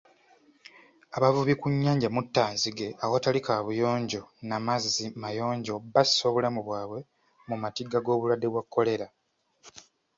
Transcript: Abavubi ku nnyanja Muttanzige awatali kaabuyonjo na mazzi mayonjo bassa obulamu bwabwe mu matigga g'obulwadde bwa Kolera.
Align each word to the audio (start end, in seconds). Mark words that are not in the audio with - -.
Abavubi 1.15 1.53
ku 1.59 1.67
nnyanja 1.73 2.07
Muttanzige 2.15 2.87
awatali 3.03 3.39
kaabuyonjo 3.45 4.21
na 4.47 4.57
mazzi 4.65 5.05
mayonjo 5.21 5.73
bassa 5.93 6.23
obulamu 6.29 6.59
bwabwe 6.67 6.99
mu 7.47 7.55
matigga 7.61 7.99
g'obulwadde 8.01 8.47
bwa 8.49 8.63
Kolera. 8.73 9.07